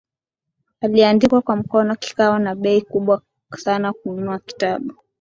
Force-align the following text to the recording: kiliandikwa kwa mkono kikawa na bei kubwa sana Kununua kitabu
kiliandikwa 0.81 1.41
kwa 1.41 1.55
mkono 1.55 1.95
kikawa 1.95 2.39
na 2.39 2.55
bei 2.55 2.81
kubwa 2.81 3.21
sana 3.57 3.93
Kununua 3.93 4.39
kitabu 4.39 4.95